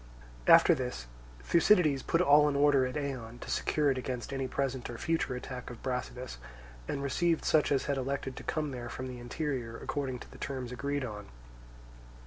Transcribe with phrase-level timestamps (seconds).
[0.47, 1.05] After this
[1.43, 5.35] Thucydides put all in order at Eion to secure it against any present or future
[5.35, 6.37] attack of Brasidas,
[6.87, 10.39] and received such as had elected to come there from the interior according to the
[10.39, 11.27] terms agreed on.